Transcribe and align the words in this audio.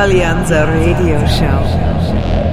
Alleanza 0.00 0.64
Radio 0.64 1.26
Show. 1.26 2.49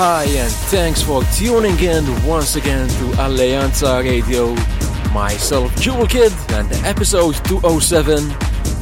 Hi, 0.00 0.26
and 0.26 0.52
thanks 0.70 1.02
for 1.02 1.24
tuning 1.34 1.76
in 1.80 2.04
once 2.24 2.54
again 2.54 2.86
to 2.86 3.04
Alleanza 3.18 4.00
Radio. 4.04 4.54
Myself, 5.12 5.74
Jewel 5.80 6.06
Kid, 6.06 6.32
and 6.50 6.72
episode 6.86 7.34
207, 7.46 8.30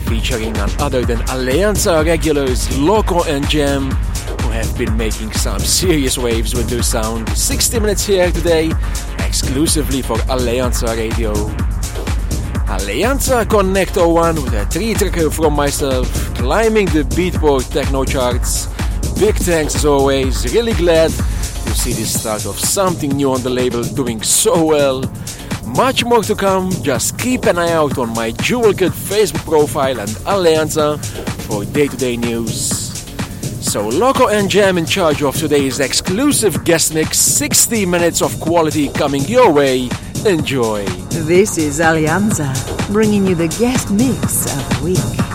featuring 0.04 0.52
none 0.52 0.68
other 0.78 1.06
than 1.06 1.16
Alleanza 1.32 2.04
regulars 2.04 2.68
Loco 2.78 3.24
and 3.24 3.48
Jam, 3.48 3.92
who 4.42 4.50
have 4.50 4.76
been 4.76 4.94
making 4.94 5.32
some 5.32 5.58
serious 5.58 6.18
waves 6.18 6.54
with 6.54 6.68
their 6.68 6.82
sound. 6.82 7.26
60 7.30 7.80
minutes 7.80 8.04
here 8.04 8.30
today, 8.30 8.70
exclusively 9.26 10.02
for 10.02 10.18
Alleanza 10.28 10.94
Radio. 10.98 11.32
Alleanza 12.68 13.48
Connect 13.48 13.96
01 13.96 14.34
with 14.34 14.52
a 14.52 14.66
three 14.66 14.92
tracker 14.92 15.30
from 15.30 15.54
myself, 15.54 16.12
climbing 16.34 16.84
the 16.88 17.04
Beatport 17.04 17.72
techno 17.72 18.04
charts. 18.04 18.75
Big 19.18 19.34
thanks 19.36 19.74
as 19.74 19.86
always, 19.86 20.52
really 20.52 20.74
glad 20.74 21.10
to 21.10 21.74
see 21.74 21.92
the 21.94 22.04
start 22.04 22.44
of 22.44 22.58
something 22.58 23.10
new 23.10 23.32
on 23.32 23.42
the 23.42 23.48
label 23.48 23.82
doing 23.82 24.22
so 24.22 24.62
well. 24.66 25.02
Much 25.64 26.04
more 26.04 26.22
to 26.22 26.34
come, 26.34 26.70
just 26.82 27.18
keep 27.18 27.46
an 27.46 27.58
eye 27.58 27.72
out 27.72 27.96
on 27.96 28.12
my 28.14 28.30
Jewel 28.32 28.74
Kid 28.74 28.92
Facebook 28.92 29.44
profile 29.44 30.00
and 30.00 30.10
Alleanza 30.26 31.02
for 31.46 31.64
day 31.64 31.88
to 31.88 31.96
day 31.96 32.18
news. 32.18 32.86
So, 33.64 33.88
Loco 33.88 34.28
and 34.28 34.50
Jam 34.50 34.76
in 34.76 34.84
charge 34.84 35.22
of 35.22 35.34
today's 35.34 35.80
exclusive 35.80 36.62
guest 36.64 36.92
mix 36.92 37.18
60 37.18 37.86
minutes 37.86 38.20
of 38.20 38.38
quality 38.38 38.90
coming 38.90 39.22
your 39.22 39.50
way. 39.50 39.88
Enjoy. 40.26 40.84
This 41.24 41.56
is 41.56 41.80
Alleanza, 41.80 42.52
bringing 42.92 43.26
you 43.26 43.34
the 43.34 43.48
guest 43.58 43.90
mix 43.90 44.44
of 44.54 44.78
the 44.78 44.84
week. 44.84 45.25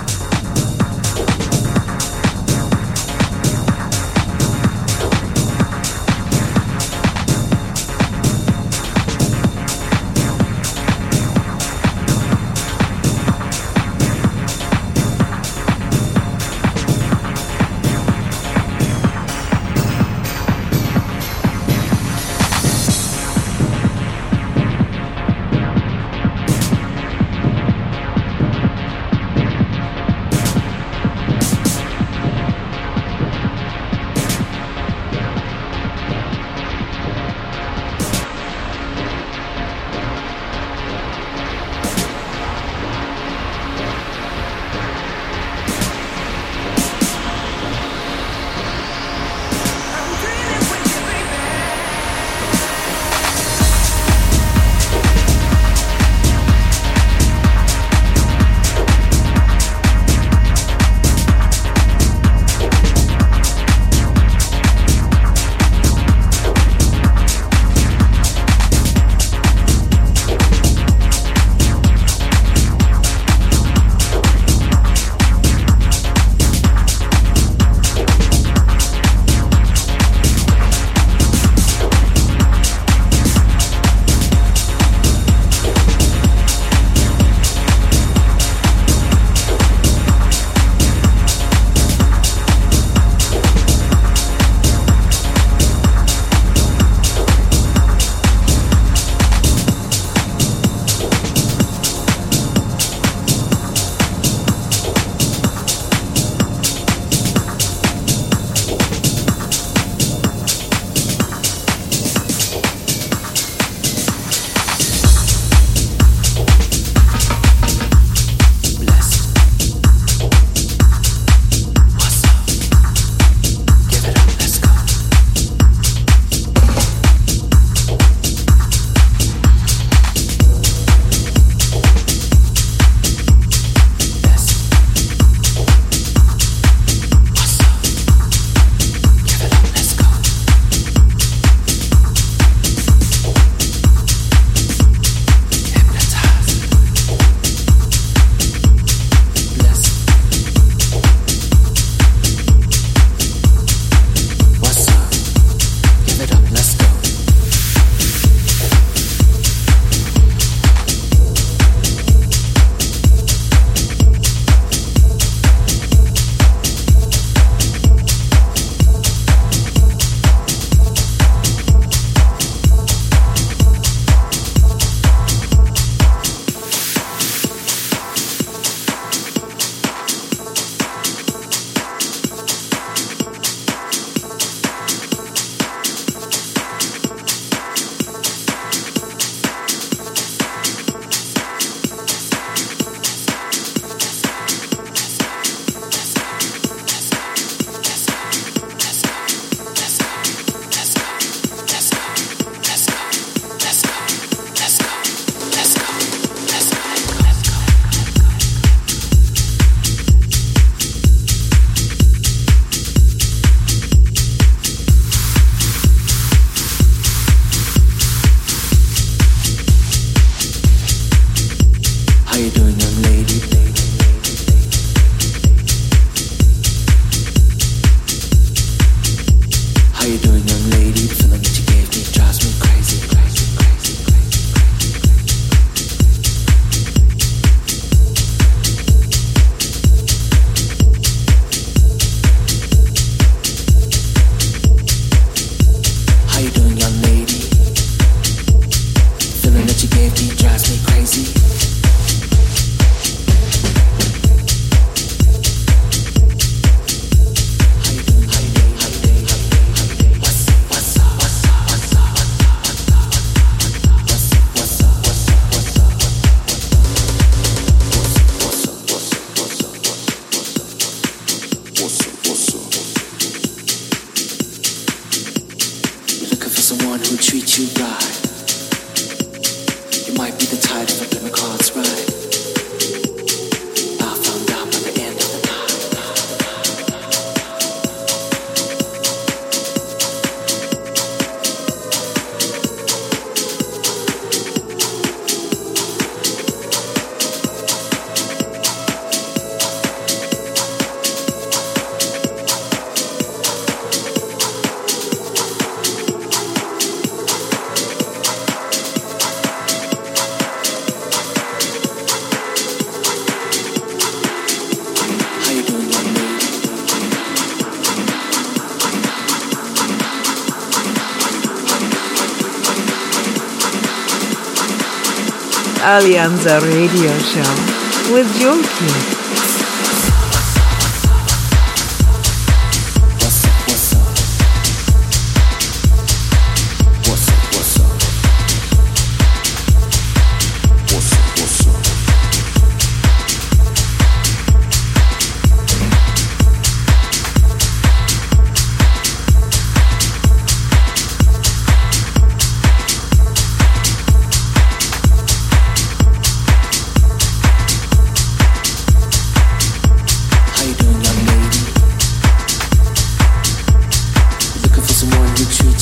Alleanza 325.92 326.58
Radio 326.60 327.12
Show 327.20 328.14
with 328.14 328.26
Jewel 328.40 328.62
Kid. 328.62 329.20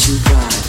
You 0.09 0.17
got. 0.23 0.68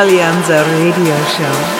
Alleanza 0.00 0.62
Radio 0.62 1.14
Show. 1.26 1.79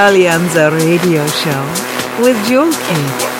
Alleanza 0.00 0.70
Radio 0.70 1.26
Show 1.28 2.24
with 2.24 2.34
Jewel 2.48 2.70
Kid. 2.70 3.39